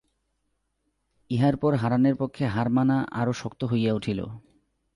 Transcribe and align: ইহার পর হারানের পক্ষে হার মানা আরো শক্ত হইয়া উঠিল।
ইহার 1.31 1.55
পর 1.57 1.71
হারানের 1.75 2.15
পক্ষে 2.15 2.43
হার 2.47 2.69
মানা 2.69 2.97
আরো 3.11 3.33
শক্ত 3.33 3.61
হইয়া 3.63 3.91
উঠিল। 3.93 4.19